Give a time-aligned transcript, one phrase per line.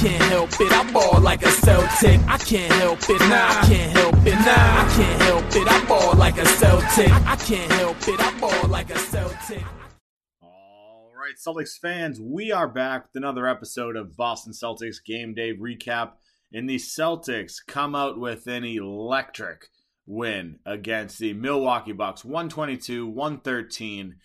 [0.00, 0.72] can't help it.
[0.72, 2.20] I ball like a Celtic.
[2.26, 3.20] I can't help it.
[3.20, 4.32] Nah, I can't help it.
[4.32, 5.68] Nah, I can't help it.
[5.70, 7.12] I ball like a Celtic.
[7.26, 8.18] I can't help it.
[8.18, 9.62] I ball like a Celtic.
[10.40, 15.52] All right, Celtics fans, we are back with another episode of Boston Celtics Game Day
[15.54, 16.12] Recap.
[16.50, 19.68] And the Celtics come out with an electric
[20.06, 24.16] win against the Milwaukee Bucks 122 113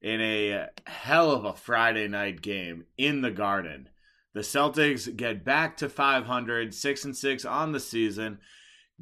[0.00, 3.88] in a hell of a Friday night game in the Garden.
[4.38, 8.38] The Celtics get back to 500, 6 and 6 on the season.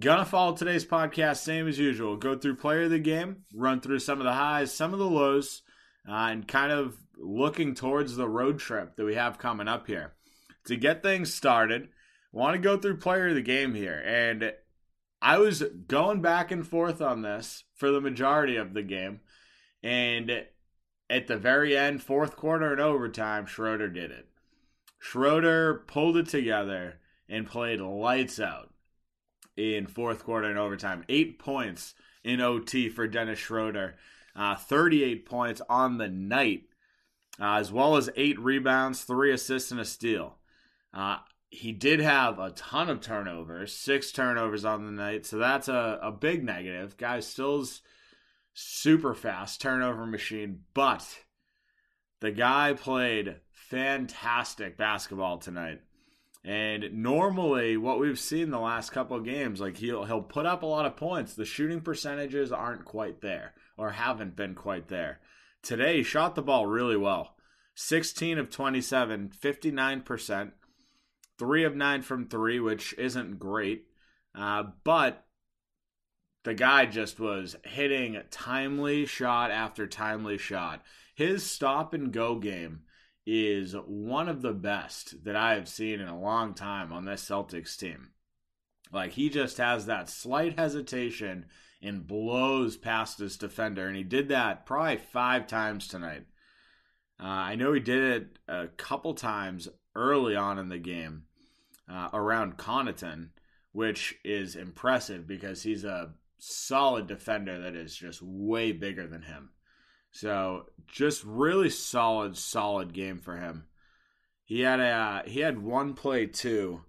[0.00, 2.16] Gonna follow today's podcast, same as usual.
[2.16, 5.04] Go through player of the game, run through some of the highs, some of the
[5.04, 5.60] lows,
[6.08, 10.14] uh, and kind of looking towards the road trip that we have coming up here.
[10.68, 11.90] To get things started,
[12.32, 14.02] want to go through player of the game here.
[14.06, 14.54] And
[15.20, 19.20] I was going back and forth on this for the majority of the game.
[19.82, 20.46] And
[21.10, 24.30] at the very end, fourth quarter and overtime, Schroeder did it.
[25.08, 28.70] Schroeder pulled it together and played lights out
[29.56, 31.04] in fourth quarter and overtime.
[31.08, 31.94] Eight points
[32.24, 33.94] in OT for Dennis Schroeder,
[34.34, 36.64] uh, 38 points on the night,
[37.40, 40.38] uh, as well as eight rebounds, three assists, and a steal.
[40.92, 41.18] Uh,
[41.50, 46.00] he did have a ton of turnovers, six turnovers on the night, so that's a,
[46.02, 46.96] a big negative.
[46.96, 47.80] Guy still's
[48.54, 51.20] super fast turnover machine, but
[52.18, 53.36] the guy played
[53.68, 55.80] fantastic basketball tonight.
[56.44, 60.62] And normally, what we've seen the last couple of games, like he'll he'll put up
[60.62, 61.34] a lot of points.
[61.34, 65.20] The shooting percentages aren't quite there, or haven't been quite there.
[65.62, 67.34] Today, he shot the ball really well.
[67.74, 70.52] 16 of 27, 59%,
[71.38, 73.86] 3 of 9 from 3, which isn't great.
[74.34, 75.26] Uh, but
[76.44, 80.82] the guy just was hitting timely shot after timely shot.
[81.14, 82.82] His stop and go game
[83.26, 87.28] is one of the best that I have seen in a long time on this
[87.28, 88.10] Celtics team.
[88.92, 91.46] Like he just has that slight hesitation
[91.82, 96.26] and blows past his defender, and he did that probably five times tonight.
[97.20, 101.24] Uh, I know he did it a couple times early on in the game
[101.90, 103.30] uh, around Connaughton,
[103.72, 109.50] which is impressive because he's a solid defender that is just way bigger than him.
[110.10, 113.66] So just really solid, solid game for him.
[114.44, 116.82] He had a uh, he had one play too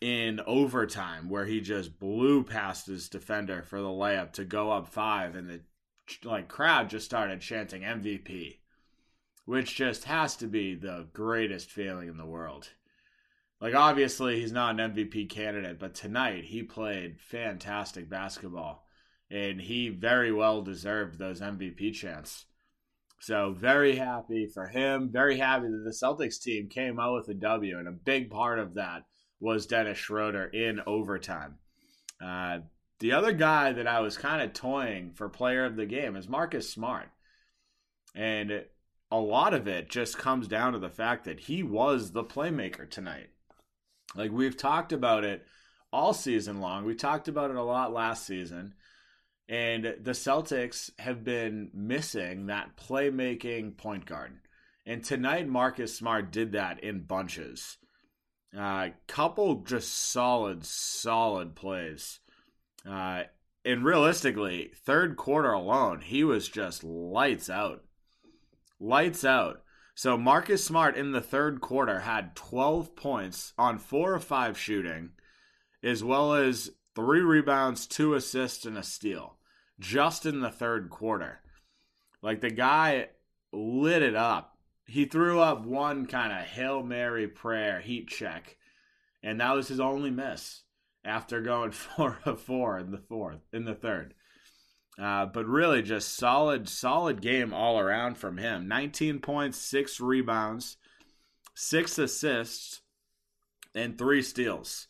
[0.00, 4.88] in overtime where he just blew past his defender for the layup to go up
[4.88, 5.60] five, and the
[6.24, 8.58] like crowd just started chanting MVP,
[9.46, 12.68] which just has to be the greatest feeling in the world.
[13.60, 18.83] Like obviously he's not an MVP candidate, but tonight he played fantastic basketball
[19.30, 22.46] and he very well deserved those MVP chants.
[23.20, 25.10] So very happy for him.
[25.10, 28.58] Very happy that the Celtics team came out with a W, and a big part
[28.58, 29.04] of that
[29.40, 31.56] was Dennis Schroeder in overtime.
[32.22, 32.58] Uh,
[33.00, 36.28] the other guy that I was kind of toying for player of the game is
[36.28, 37.08] Marcus Smart,
[38.14, 38.64] and
[39.10, 42.88] a lot of it just comes down to the fact that he was the playmaker
[42.88, 43.30] tonight.
[44.14, 45.46] Like we've talked about it
[45.92, 46.84] all season long.
[46.84, 48.74] We talked about it a lot last season.
[49.48, 54.38] And the Celtics have been missing that playmaking point guard.
[54.86, 57.78] And tonight, Marcus Smart did that in bunches.
[58.56, 62.20] Uh, couple just solid, solid plays.
[62.88, 63.24] Uh,
[63.64, 67.82] and realistically, third quarter alone, he was just lights out.
[68.78, 69.62] Lights out.
[69.94, 75.10] So Marcus Smart in the third quarter had 12 points on four of five shooting,
[75.82, 79.36] as well as three rebounds, two assists, and a steal
[79.78, 81.40] just in the third quarter.
[82.22, 83.08] Like the guy
[83.52, 84.56] lit it up.
[84.86, 88.56] He threw up one kind of Hail Mary prayer heat check,
[89.22, 90.62] and that was his only miss
[91.04, 94.14] after going four of four in the fourth, in the third.
[95.00, 98.68] Uh, but really, just solid, solid game all around from him.
[98.68, 100.76] 19 points, six rebounds,
[101.54, 102.80] six assists,
[103.74, 104.86] and three steals.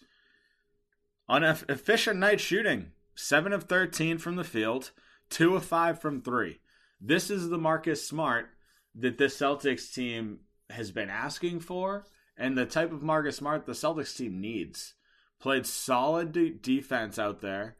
[1.28, 4.90] On an efficient night shooting, 7 of 13 from the field,
[5.30, 6.60] 2 of 5 from 3.
[7.00, 8.50] This is the Marcus Smart
[8.94, 10.40] that this Celtics team
[10.70, 12.04] has been asking for
[12.36, 14.94] and the type of Marcus Smart the Celtics team needs.
[15.40, 17.76] Played solid de- defense out there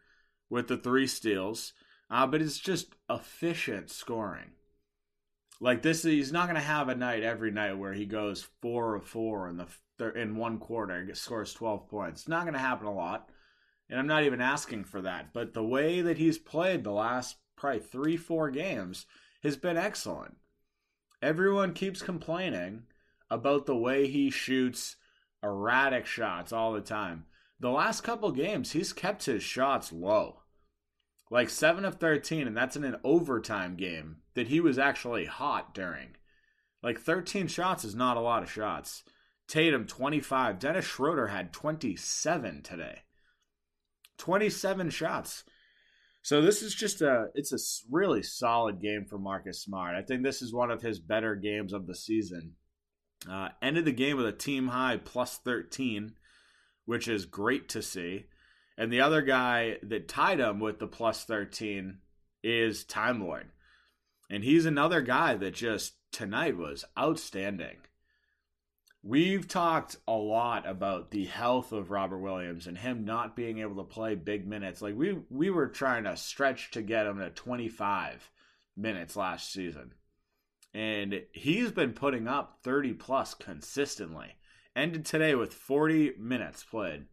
[0.50, 1.72] with the three steals,
[2.10, 4.52] uh, but it's just efficient scoring.
[5.60, 8.96] Like this, he's not going to have a night every night where he goes four
[8.96, 9.66] of four in the
[10.14, 12.22] in one quarter, scores twelve points.
[12.22, 13.30] It's not going to happen a lot.
[13.88, 15.32] And I'm not even asking for that.
[15.32, 19.06] But the way that he's played the last probably three, four games
[19.42, 20.36] has been excellent.
[21.22, 22.84] Everyone keeps complaining
[23.30, 24.96] about the way he shoots
[25.42, 27.26] erratic shots all the time.
[27.60, 30.40] The last couple games, he's kept his shots low.
[31.30, 35.74] Like 7 of 13, and that's in an overtime game that he was actually hot
[35.74, 36.16] during.
[36.82, 39.04] Like 13 shots is not a lot of shots.
[39.48, 40.58] Tatum 25.
[40.58, 43.00] Dennis Schroeder had 27 today.
[44.18, 45.44] 27 shots.
[46.22, 47.58] So this is just a it's a
[47.94, 49.94] really solid game for Marcus Smart.
[49.94, 52.52] I think this is one of his better games of the season.
[53.30, 56.14] Uh, ended the game with a team high plus 13,
[56.86, 58.24] which is great to see.
[58.76, 61.98] And the other guy that tied him with the plus 13
[62.42, 63.48] is Time Lord.
[64.30, 67.76] And he's another guy that just tonight was outstanding.
[69.06, 73.76] We've talked a lot about the health of Robert Williams and him not being able
[73.76, 74.80] to play big minutes.
[74.80, 78.30] Like we we were trying to stretch to get him to 25
[78.74, 79.92] minutes last season.
[80.72, 84.36] And he's been putting up 30 plus consistently.
[84.74, 87.04] Ended today with 40 minutes played.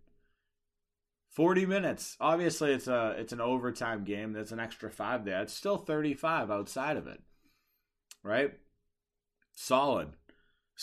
[1.31, 2.15] 40 minutes.
[2.21, 4.31] Obviously it's a it's an overtime game.
[4.31, 5.41] That's an extra 5 there.
[5.41, 7.19] It's still 35 outside of it.
[8.23, 8.53] Right?
[9.53, 10.13] Solid.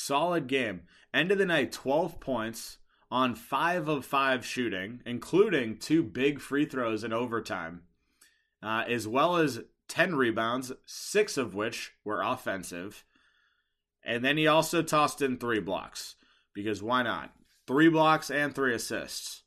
[0.01, 0.83] Solid game.
[1.13, 2.79] End of the night, 12 points
[3.11, 7.83] on 5 of 5 shooting, including two big free throws in overtime,
[8.63, 13.05] uh, as well as 10 rebounds, six of which were offensive.
[14.05, 16.15] And then he also tossed in three blocks,
[16.55, 17.33] because why not?
[17.67, 19.43] Three blocks and three assists.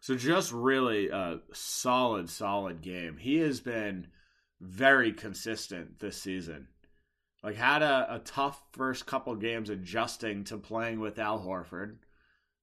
[0.00, 3.18] So just really a solid, solid game.
[3.18, 4.06] He has been
[4.62, 6.68] very consistent this season.
[7.42, 11.98] Like had a, a tough first couple games adjusting to playing with Al Horford.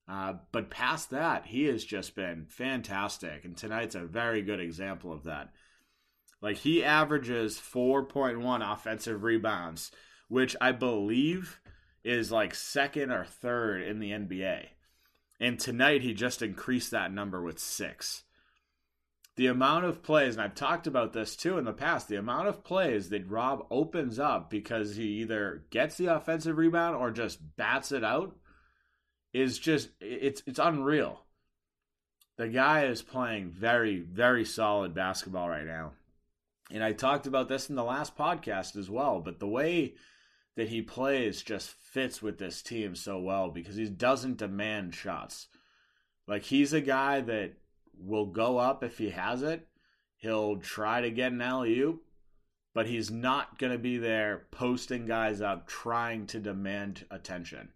[0.08, 3.46] Uh, but past that, he has just been fantastic.
[3.46, 5.52] And tonight's a very good example of that.
[6.42, 9.92] Like he averages 4.1 offensive rebounds,
[10.28, 11.60] which I believe
[12.04, 14.68] is like second or third in the NBA.
[15.40, 18.24] And tonight he just increased that number with six
[19.36, 22.48] the amount of plays, and I've talked about this too in the past, the amount
[22.48, 27.56] of plays that Rob opens up because he either gets the offensive rebound or just
[27.58, 28.36] bats it out
[29.34, 31.26] is just it's it's unreal.
[32.38, 35.92] The guy is playing very very solid basketball right now.
[36.72, 39.96] And I talked about this in the last podcast as well, but the way
[40.56, 45.48] that he plays just fits with this team so well because he doesn't demand shots.
[46.28, 47.54] Like he's a guy that
[48.00, 49.68] will go up if he has it.
[50.18, 52.04] He'll try to get an alley oop,
[52.74, 57.70] but he's not going to be there posting guys up trying to demand attention.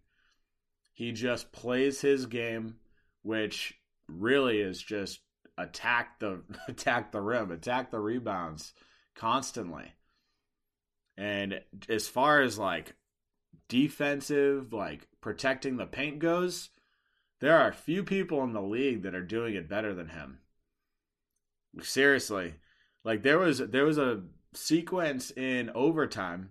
[0.94, 2.78] He just plays his game,
[3.22, 3.74] which
[4.08, 5.20] really is just
[5.58, 8.74] attack the attack the rim, attack the rebounds
[9.16, 9.94] constantly.
[11.18, 12.96] And as far as like
[13.68, 16.70] defensive, like protecting the paint goes,
[17.40, 20.40] there are few people in the league that are doing it better than him.
[21.82, 22.56] Seriously.
[23.04, 26.50] Like there was there was a sequence in overtime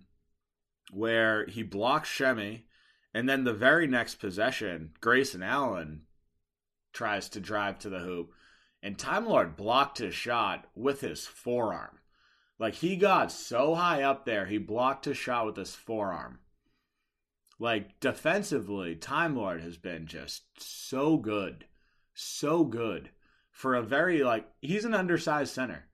[0.91, 2.65] where he blocks Semi
[3.13, 6.03] and then the very next possession, Grayson Allen
[6.93, 8.33] tries to drive to the hoop
[8.83, 11.99] and Time Lord blocked his shot with his forearm.
[12.59, 16.39] Like he got so high up there, he blocked his shot with his forearm.
[17.59, 21.65] Like defensively, Time Lord has been just so good.
[22.15, 23.11] So good.
[23.51, 25.87] For a very like he's an undersized center.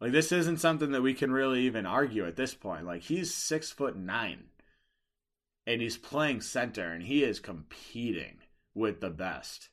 [0.00, 2.86] Like this isn't something that we can really even argue at this point.
[2.86, 4.44] Like he's six foot nine.
[5.66, 8.38] And he's playing center and he is competing
[8.74, 9.68] with the best.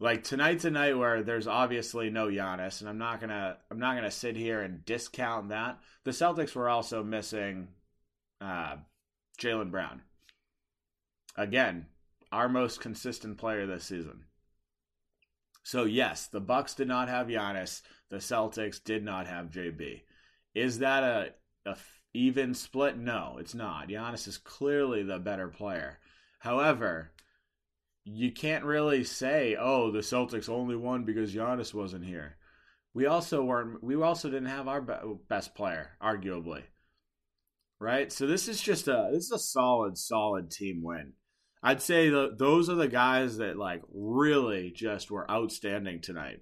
[0.00, 3.94] Like tonight's a night where there's obviously no Giannis, and I'm not gonna I'm not
[3.94, 5.78] gonna sit here and discount that.
[6.02, 7.68] The Celtics were also missing
[8.40, 8.78] uh,
[9.38, 10.02] Jaylen Brown.
[11.36, 11.86] Again,
[12.30, 14.24] our most consistent player this season.
[15.62, 17.82] So yes, the Bucks did not have Giannis.
[18.10, 20.02] The Celtics did not have JB.
[20.54, 21.34] Is that a,
[21.64, 21.76] a
[22.14, 22.98] even split?
[22.98, 23.88] No, it's not.
[23.88, 25.98] Giannis is clearly the better player.
[26.40, 27.12] However,
[28.04, 32.36] you can't really say, "Oh, the Celtics only won because Giannis wasn't here."
[32.92, 33.82] We also weren't.
[33.82, 34.82] We also didn't have our
[35.28, 36.64] best player, arguably
[37.82, 38.12] right?
[38.12, 41.14] So this is just a this is a solid, solid team win.
[41.62, 46.40] I'd say the, those are the guys that like really just were outstanding tonight.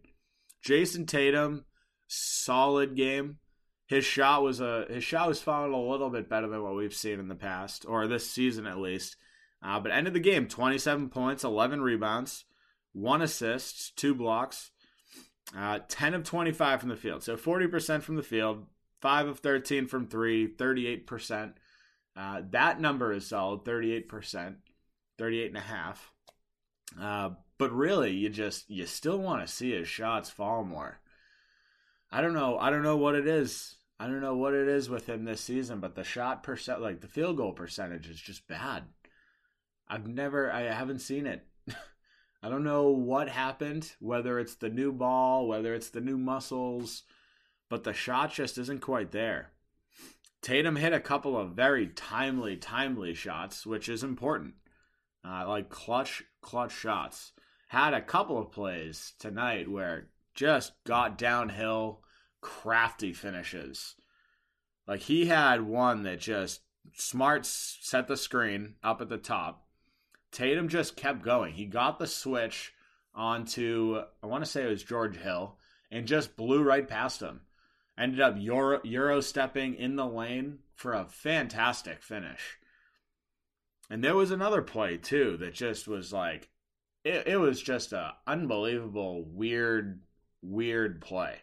[0.64, 1.64] Jayson Tatum,
[2.06, 3.38] solid game.
[3.87, 6.94] His shot was a his shot was falling a little bit better than what we've
[6.94, 9.16] seen in the past, or this season at least.
[9.62, 12.44] Uh, but of the game 27 points, 11 rebounds,
[12.92, 14.70] one assist, two blocks,
[15.56, 17.23] uh, 10 of 25 from the field.
[17.23, 18.64] So 40% from the field,
[19.00, 21.52] 5 of 13 from 3, 38%.
[22.16, 24.57] Uh, that number is solid, 38%.
[25.21, 26.12] 38 and a half.
[26.99, 30.99] Uh, but really, you just you still want to see his shots fall more.
[32.11, 32.59] I don't know.
[32.59, 33.76] I don't know what it is.
[34.00, 37.02] I don't know what it is with him this season, but the shot percent, like
[37.02, 38.85] the field goal percentage, is just bad.
[39.87, 41.47] I've never, I haven't seen it.
[42.42, 47.02] I don't know what happened, whether it's the new ball, whether it's the new muscles,
[47.71, 49.53] but the shot just isn't quite there.
[50.43, 54.55] Tatum hit a couple of very timely, timely shots, which is important.
[55.25, 57.33] Uh, like clutch, clutch shots.
[57.69, 62.03] Had a couple of plays tonight where just got downhill,
[62.41, 63.95] crafty finishes.
[64.89, 66.62] Like he had one that just
[66.95, 69.67] smart set the screen up at the top.
[70.33, 71.55] Tatum just kept going.
[71.55, 72.73] He got the switch
[73.15, 75.59] onto I want to say it was George Hill
[75.91, 77.43] and just blew right past him.
[78.00, 82.59] Ended up Euro, Euro stepping in the lane for a fantastic finish.
[83.90, 86.49] And there was another play too that just was like
[87.04, 90.00] it, it was just a unbelievable weird
[90.40, 91.40] weird play.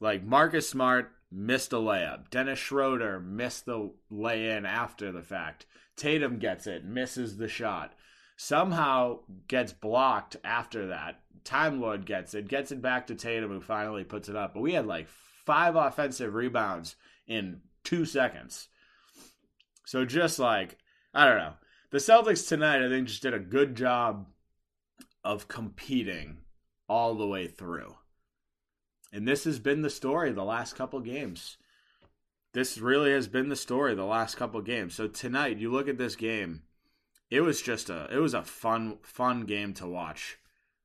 [0.00, 2.30] Like Marcus Smart missed a layup.
[2.30, 5.66] Dennis Schroeder missed the lay in after the fact.
[5.94, 7.92] Tatum gets it, misses the shot.
[8.34, 11.20] Somehow gets blocked after that.
[11.44, 14.54] Time Lord gets it, gets it back to Tatum, who finally puts it up.
[14.54, 15.08] But we had like
[15.44, 18.68] five offensive rebounds in two seconds.
[19.84, 20.78] So just like,
[21.12, 21.54] I don't know.
[21.90, 24.26] The Celtics tonight, I think, just did a good job
[25.24, 26.38] of competing
[26.88, 27.96] all the way through.
[29.12, 31.56] And this has been the story the last couple games.
[32.52, 34.94] This really has been the story the last couple games.
[34.94, 36.62] So tonight, you look at this game,
[37.30, 40.38] it was just a it was a fun fun game to watch.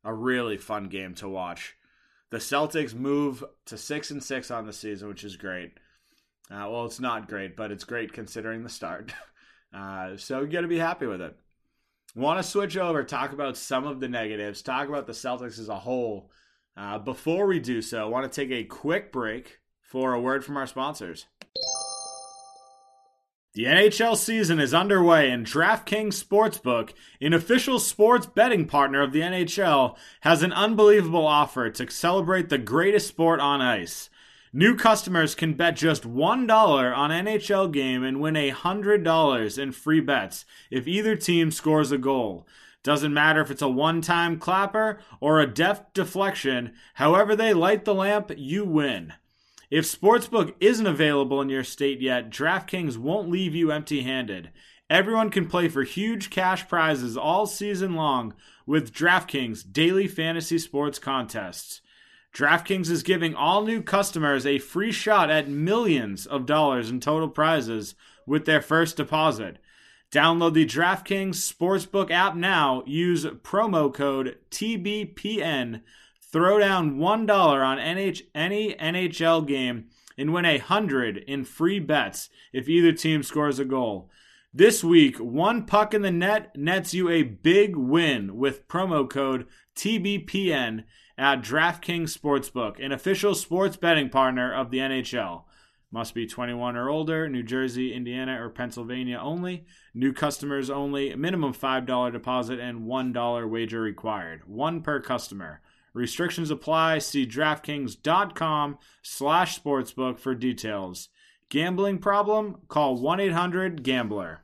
[0.04, 1.76] A really fun game to watch.
[2.32, 5.74] The Celtics move to 6 and 6 on the season, which is great.
[6.52, 9.14] Uh, well, it's not great, but it's great considering the start.
[9.74, 11.36] Uh, so you got to be happy with it.
[12.16, 15.68] Want to switch over, talk about some of the negatives, talk about the Celtics as
[15.68, 16.32] a whole.
[16.78, 20.46] Uh, before we do so, I want to take a quick break for a word
[20.46, 21.26] from our sponsors.
[23.56, 29.22] The NHL season is underway, and DraftKings Sportsbook, an official sports betting partner of the
[29.22, 34.10] NHL, has an unbelievable offer to celebrate the greatest sport on ice.
[34.52, 40.44] New customers can bet just $1 on NHL game and win $100 in free bets
[40.70, 42.46] if either team scores a goal.
[42.84, 47.86] Doesn't matter if it's a one time clapper or a deft deflection, however they light
[47.86, 49.14] the lamp, you win.
[49.72, 54.52] If Sportsbook isn't available in your state yet, DraftKings won't leave you empty handed.
[54.90, 58.36] Everyone can play for huge cash prizes all season long
[58.68, 61.82] with DraftKings daily fantasy sports contests.
[62.34, 67.30] DraftKings is giving all new customers a free shot at millions of dollars in total
[67.30, 67.96] prizes
[68.28, 69.58] with their first deposit.
[70.12, 72.84] Download the DraftKings Sportsbook app now.
[72.86, 75.82] Use promo code TBPN.
[76.36, 77.30] Throw down $1
[77.66, 79.86] on NH- any NHL game
[80.18, 84.10] and win a 100 in free bets if either team scores a goal.
[84.54, 89.46] This week, one puck in the net nets you a big win with promo code
[89.78, 90.84] TBPN
[91.18, 95.44] at DraftKings Sportsbook, an official sports betting partner of the NHL.
[95.90, 99.68] Must be 21 or older, New Jersey, Indiana, or Pennsylvania only.
[99.94, 101.16] New customers only.
[101.16, 104.42] Minimum $5 deposit and $1 wager required.
[104.46, 105.62] One per customer.
[105.96, 107.00] Restrictions apply.
[107.00, 111.08] See DraftKings.com slash sportsbook for details.
[111.50, 112.58] Gambling problem?
[112.68, 114.42] Call 1-800-GAMBLER.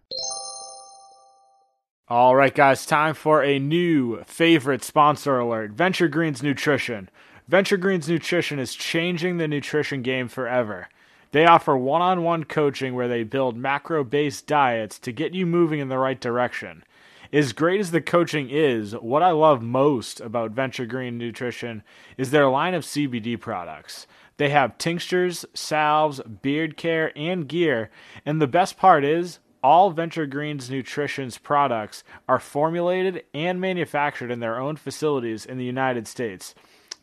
[2.08, 7.10] All right, guys, time for a new favorite sponsor alert Venture Greens Nutrition.
[7.48, 10.88] Venture Greens Nutrition is changing the nutrition game forever.
[11.32, 15.46] They offer one on one coaching where they build macro based diets to get you
[15.46, 16.84] moving in the right direction.
[17.34, 21.82] As great as the coaching is, what I love most about Venture Green Nutrition
[22.18, 24.06] is their line of CBD products.
[24.36, 27.90] They have tinctures, salves, beard care, and gear,
[28.26, 34.42] and the best part is all Venture Greens Nutrition's products are formulated and manufactured in
[34.42, 36.54] their own facilities in the United States.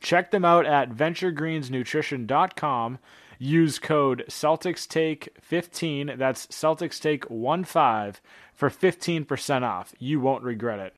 [0.00, 2.98] Check them out at venturegreensnutrition.com.
[3.38, 6.14] Use code Celtics Take 15.
[6.16, 8.16] that's CelticsTake15,
[8.54, 9.94] for 15% off.
[9.98, 10.94] You won't regret it.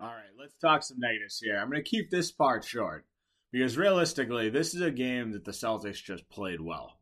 [0.00, 1.56] All right, let's talk some negatives here.
[1.56, 3.06] I'm going to keep this part short
[3.52, 6.98] because realistically, this is a game that the Celtics just played well.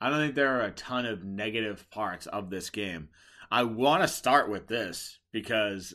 [0.00, 3.08] I don't think there are a ton of negative parts of this game.
[3.50, 5.94] I want to start with this because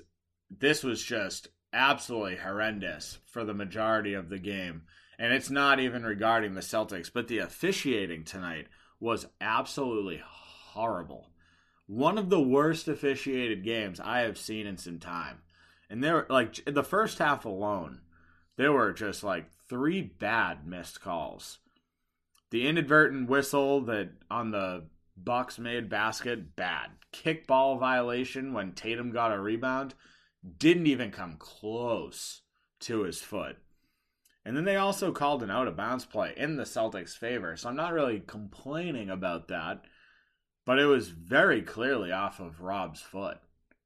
[0.49, 4.83] this was just absolutely horrendous for the majority of the game.
[5.21, 8.65] And it's not even regarding the Celtics, but the officiating tonight
[8.99, 11.29] was absolutely horrible.
[11.85, 15.43] one of the worst officiated games I have seen in some time.
[15.91, 18.01] And there, like the first half alone,
[18.57, 21.59] there were just like three bad missed calls.
[22.49, 24.85] The inadvertent whistle that on the
[25.15, 26.89] Bucks made basket, bad.
[27.13, 29.93] Kickball violation when Tatum got a rebound,
[30.57, 32.41] didn't even come close
[32.79, 33.57] to his foot.
[34.43, 37.55] And then they also called an out of bounds play in the Celtics' favor.
[37.55, 39.85] So I'm not really complaining about that.
[40.65, 43.37] But it was very clearly off of Rob's foot.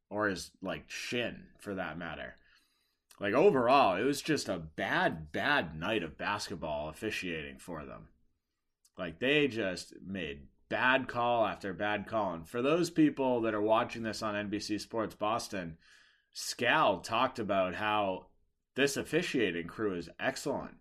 [0.09, 2.35] Or his like shin for that matter.
[3.19, 8.09] Like overall, it was just a bad, bad night of basketball officiating for them.
[8.97, 12.33] Like they just made bad call after bad call.
[12.33, 15.77] And for those people that are watching this on NBC Sports Boston,
[16.33, 18.27] Scal talked about how
[18.75, 20.75] this officiating crew is excellent.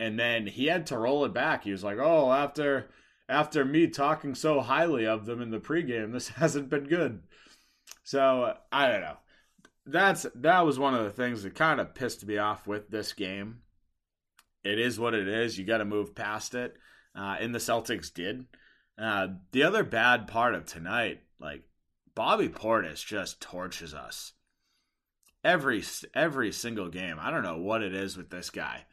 [0.00, 1.64] And then he had to roll it back.
[1.64, 2.90] He was like, "Oh, after
[3.28, 7.22] after me talking so highly of them in the pregame, this hasn't been good."
[8.02, 9.18] So I don't know.
[9.86, 13.12] That's that was one of the things that kind of pissed me off with this
[13.12, 13.60] game.
[14.64, 15.58] It is what it is.
[15.58, 16.76] You got to move past it,
[17.14, 18.46] uh, and the Celtics did.
[18.96, 21.64] Uh, the other bad part of tonight, like
[22.14, 24.32] Bobby Portis, just torches us
[25.44, 25.84] every
[26.14, 27.18] every single game.
[27.20, 28.86] I don't know what it is with this guy.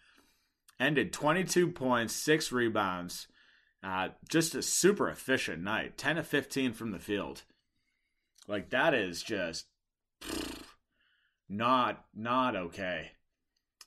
[0.80, 3.28] Ended 22 points, six rebounds.
[3.84, 5.98] Uh, just a super efficient night.
[5.98, 7.44] 10 of 15 from the field.
[8.48, 9.68] Like that is just
[10.22, 10.62] pff,
[11.50, 13.12] not not okay.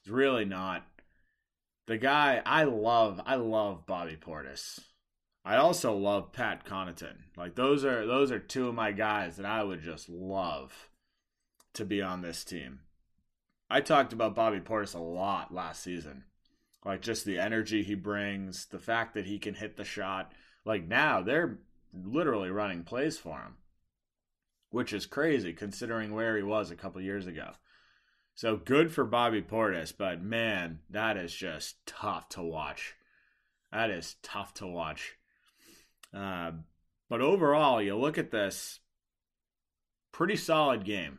[0.01, 0.87] It's really not.
[1.87, 4.81] The guy I love, I love Bobby Portis.
[5.45, 7.17] I also love Pat Connaughton.
[7.37, 10.89] Like those are those are two of my guys that I would just love
[11.75, 12.81] to be on this team.
[13.71, 16.25] I talked about Bobby Portis a lot last season.
[16.85, 20.33] Like just the energy he brings, the fact that he can hit the shot.
[20.65, 21.59] Like now they're
[21.93, 23.55] literally running plays for him,
[24.71, 27.53] which is crazy considering where he was a couple years ago.
[28.35, 32.95] So good for Bobby Portis, but man, that is just tough to watch.
[33.73, 35.17] That is tough to watch.
[36.13, 36.53] Uh,
[37.09, 38.81] but overall, you look at this
[40.13, 41.19] pretty solid game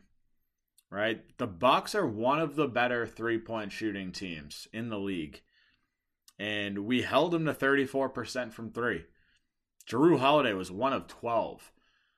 [0.90, 1.24] right?
[1.38, 5.42] The Bucks are one of the better three-point shooting teams in the league.
[6.38, 9.06] And we held them to 34% from 3.
[9.88, 11.72] Jrue Holiday was one of 12.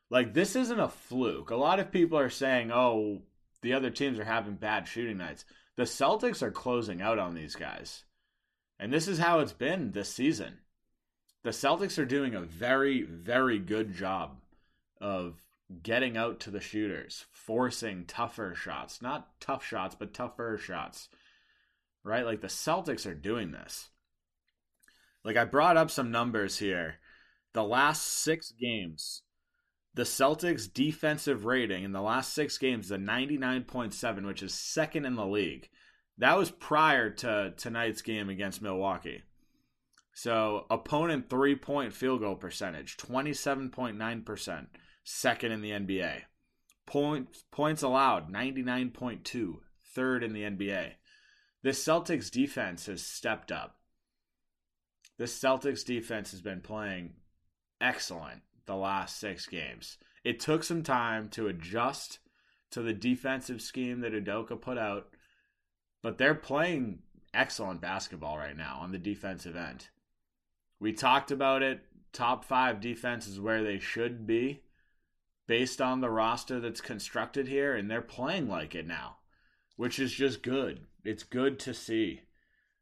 [0.09, 1.49] Like this isn't a fluke.
[1.49, 3.23] A lot of people are saying, "Oh,
[3.61, 5.43] the other teams are having bad shooting nights."
[5.75, 8.05] The Celtics are closing out on these guys.
[8.79, 10.59] And this is how it's been this season.
[11.43, 14.41] The Celtics are doing a very very good job
[15.01, 15.43] of
[15.83, 19.01] getting out to the shooters, forcing tougher shots.
[19.01, 21.09] Not tough shots, but tougher shots.
[22.03, 22.25] Right?
[22.25, 23.89] Like the Celtics are doing this.
[25.23, 26.95] Like I brought up some numbers here.
[27.53, 29.23] The last six games,
[29.93, 35.05] the Celtics' defensive rating in the last six games is a 99.7, which is second
[35.05, 35.69] in the league.
[36.19, 39.23] That was prior to tonight's game against Milwaukee.
[40.13, 44.67] So, opponent three point field goal percentage, 27.9%
[45.07, 46.23] second in the NBA.
[46.85, 49.55] Points points allowed 99.2,
[49.93, 50.91] third in the NBA.
[51.63, 53.77] This Celtics defense has stepped up.
[55.17, 57.13] This Celtics defense has been playing
[57.79, 59.97] excellent the last 6 games.
[60.25, 62.19] It took some time to adjust
[62.71, 65.07] to the defensive scheme that Udoka put out,
[66.03, 66.99] but they're playing
[67.33, 69.87] excellent basketball right now on the defensive end.
[70.81, 71.79] We talked about it.
[72.11, 74.63] Top five defense is where they should be
[75.47, 79.17] based on the roster that's constructed here, and they're playing like it now,
[79.77, 80.81] which is just good.
[81.03, 82.21] It's good to see.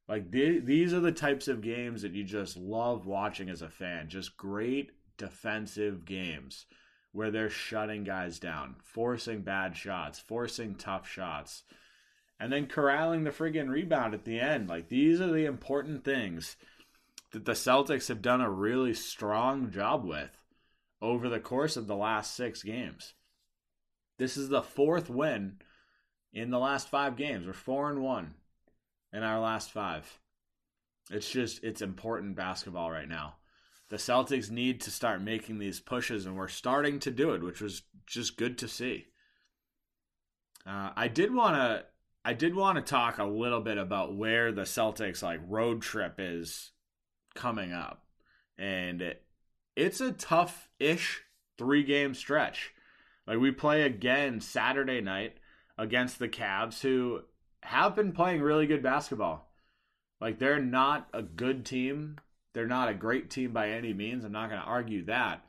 [0.08, 4.10] Like these are the types of games that you just love watching as a fan.
[4.10, 6.66] Just great defensive games
[7.12, 11.64] where they're shutting guys down, forcing bad shots, forcing tough shots,
[12.40, 14.68] and then corralling the friggin' rebound at the end.
[14.68, 16.56] Like these are the important things
[17.32, 20.30] that the Celtics have done a really strong job with
[21.02, 23.14] over the course of the last six games.
[24.18, 25.58] This is the fourth win
[26.34, 27.46] in the last five games.
[27.46, 28.36] We're four and one
[29.14, 30.20] in our last five.
[31.12, 33.36] It's just it's important basketball right now.
[33.90, 37.62] The Celtics need to start making these pushes, and we're starting to do it, which
[37.62, 39.06] was just good to see.
[40.66, 41.86] Uh, I did want to
[42.24, 46.16] I did want to talk a little bit about where the Celtics like road trip
[46.18, 46.72] is
[47.36, 48.06] coming up,
[48.58, 49.25] and it,
[49.76, 51.24] it's a tough ish
[51.58, 52.74] three game stretch.
[53.28, 55.38] Like we play again Saturday night
[55.78, 57.22] against the Cavs, who
[57.64, 59.52] have been playing really good basketball.
[60.22, 62.18] Like they're not a good team.
[62.54, 64.24] They're not a great team by any means.
[64.24, 65.46] I'm not going to argue that.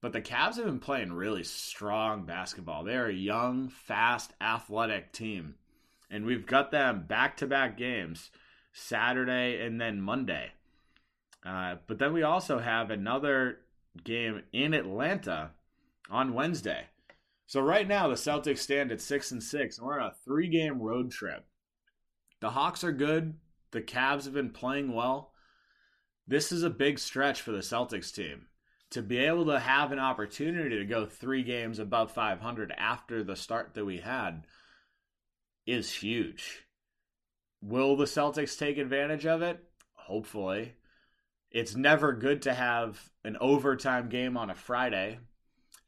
[0.00, 2.84] But the Cavs have been playing really strong basketball.
[2.84, 5.56] They're a young, fast, athletic team.
[6.08, 8.30] And we've got them back to back games
[8.72, 10.52] Saturday and then Monday.
[11.44, 13.58] Uh, but then we also have another
[14.04, 15.50] game in Atlanta
[16.10, 16.84] on Wednesday.
[17.46, 20.48] So right now the Celtics stand at six and six, and we're on a three
[20.48, 21.46] game road trip.
[22.40, 23.34] The Hawks are good.
[23.70, 25.32] The Cavs have been playing well.
[26.26, 28.46] This is a big stretch for the Celtics team.
[28.90, 33.36] To be able to have an opportunity to go three games above 500 after the
[33.36, 34.44] start that we had
[35.66, 36.64] is huge.
[37.60, 39.62] Will the Celtics take advantage of it?
[39.94, 40.74] Hopefully.
[41.50, 45.18] It's never good to have an overtime game on a Friday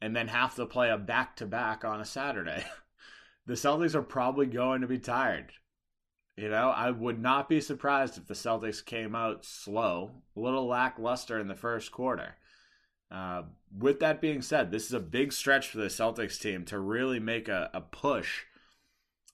[0.01, 2.63] and then have to play a back to back on a Saturday.
[3.45, 5.51] the Celtics are probably going to be tired.
[6.35, 10.65] You know, I would not be surprised if the Celtics came out slow, a little
[10.65, 12.35] lackluster in the first quarter.
[13.11, 13.43] Uh,
[13.77, 17.19] with that being said, this is a big stretch for the Celtics team to really
[17.19, 18.43] make a, a push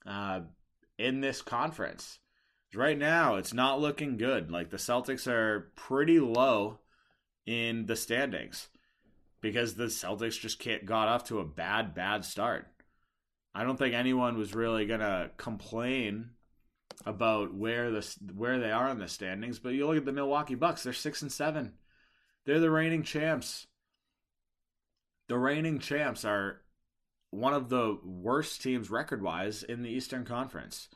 [0.04, 0.40] uh,
[0.98, 2.18] in this conference.
[2.74, 4.50] Right now, it's not looking good.
[4.50, 6.78] Like the Celtics are pretty low
[7.46, 8.68] in the standings
[9.40, 12.66] because the Celtics just can't got off to a bad, bad start.
[13.54, 16.30] I don't think anyone was really gonna complain
[17.06, 20.54] about where the where they are in the standings, but you look at the Milwaukee
[20.54, 21.72] Bucks; they're six and seven.
[22.44, 23.66] They're the reigning champs.
[25.28, 26.60] The reigning champs are
[27.30, 30.88] one of the worst teams record wise in the Eastern Conference.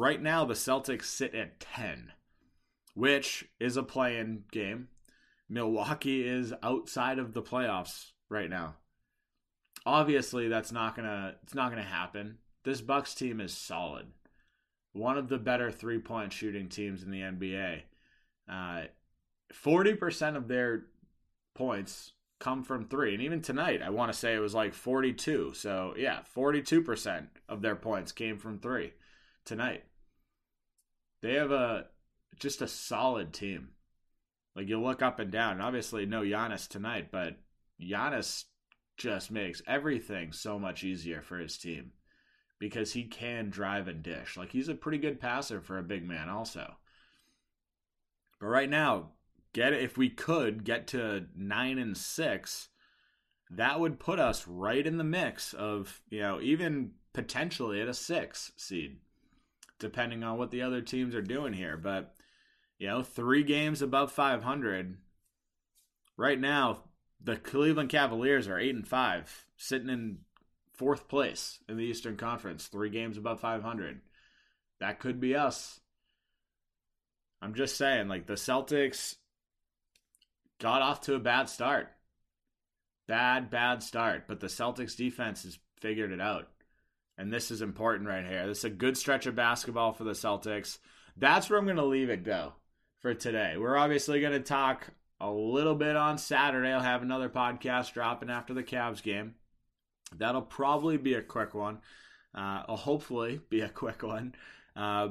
[0.00, 2.12] Right now, the Celtics sit at 10,
[2.94, 4.88] which is a play in game.
[5.46, 8.76] Milwaukee is outside of the playoffs right now.
[9.84, 12.38] Obviously, that's not gonna it's not gonna happen.
[12.64, 14.06] This Bucks team is solid,
[14.94, 17.82] one of the better three point shooting teams in the NBA.
[18.50, 18.84] Uh,
[19.52, 20.86] forty percent of their
[21.54, 25.12] points come from three, and even tonight, I want to say it was like forty
[25.12, 25.52] two.
[25.52, 28.94] So yeah, forty two percent of their points came from three
[29.44, 29.84] tonight.
[31.22, 31.86] They have a
[32.38, 33.70] just a solid team.
[34.56, 35.60] Like you look up and down.
[35.60, 37.36] Obviously, no Giannis tonight, but
[37.80, 38.44] Giannis
[38.96, 41.92] just makes everything so much easier for his team
[42.58, 44.36] because he can drive and dish.
[44.36, 46.74] Like he's a pretty good passer for a big man, also.
[48.40, 49.12] But right now,
[49.52, 52.68] get if we could get to nine and six,
[53.50, 57.94] that would put us right in the mix of you know even potentially at a
[57.94, 58.98] six seed,
[59.80, 61.76] depending on what the other teams are doing here.
[61.76, 62.14] But
[62.78, 64.96] you know, three games above 500.
[66.16, 66.84] Right now,
[67.22, 70.18] the Cleveland Cavaliers are eight and five, sitting in
[70.74, 74.00] fourth place in the Eastern Conference, three games above 500.
[74.78, 75.80] That could be us.
[77.42, 79.16] I'm just saying, like the Celtics
[80.58, 81.88] got off to a bad start.
[83.06, 84.24] Bad, bad start.
[84.28, 86.48] But the Celtics defense has figured it out.
[87.20, 88.46] And this is important right here.
[88.46, 90.78] This is a good stretch of basketball for the Celtics.
[91.18, 92.54] That's where I'm going to leave it go
[93.00, 93.56] for today.
[93.58, 94.88] We're obviously going to talk
[95.20, 96.70] a little bit on Saturday.
[96.70, 99.34] I'll have another podcast dropping after the Cavs game.
[100.16, 101.80] That'll probably be a quick one.
[102.34, 104.34] Uh, will hopefully be a quick one.
[104.74, 105.08] Uh,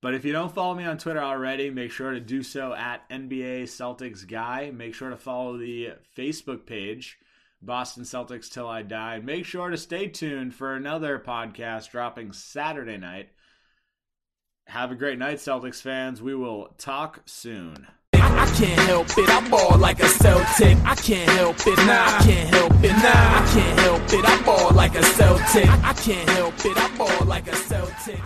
[0.00, 3.06] but if you don't follow me on Twitter already, make sure to do so at
[3.10, 4.70] NBA Celtics Guy.
[4.70, 7.18] Make sure to follow the Facebook page,
[7.62, 9.18] Boston Celtics Till I Die.
[9.20, 13.30] Make sure to stay tuned for another podcast dropping Saturday night
[14.70, 16.22] have a great night, Celtics fans.
[16.22, 17.88] We will talk soon.
[18.12, 20.78] I can't help it, I ball like a Celtic.
[20.84, 22.04] I can't help it, nah.
[22.06, 23.10] I can't help it, nah.
[23.10, 25.68] I can't help it, I ball like a Celtic.
[25.84, 28.20] I can't help it, I ball like a Celtic.